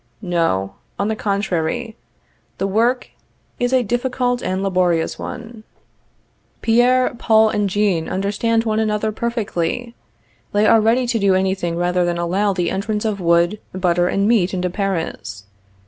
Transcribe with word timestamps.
_No; 0.27 0.73
on 0.97 1.09
the 1.09 1.15
contrary, 1.15 1.95
the 2.57 2.65
work 2.65 3.11
is 3.59 3.71
a 3.71 3.83
difficult 3.83 4.41
and 4.41 4.63
laborious 4.63 5.19
one. 5.19 5.63
Pierre, 6.63 7.13
Paul 7.19 7.49
and 7.49 7.69
Jean 7.69 8.09
understand 8.09 8.63
one 8.63 8.79
another 8.79 9.11
perfectly. 9.11 9.93
They 10.53 10.65
are 10.65 10.81
ready 10.81 11.05
to 11.05 11.19
do 11.19 11.35
anything 11.35 11.75
rather 11.77 12.03
than 12.03 12.17
allow 12.17 12.51
the 12.51 12.71
entrance 12.71 13.05
of 13.05 13.21
wood, 13.21 13.59
butter 13.75 14.07
and 14.07 14.27
meat 14.27 14.55
into 14.55 14.71
Paris. 14.71 15.45